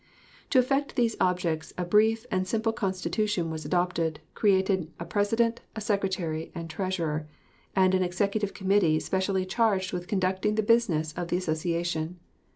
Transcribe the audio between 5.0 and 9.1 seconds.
President, a Secretary and Treasurer, and an Executive Committee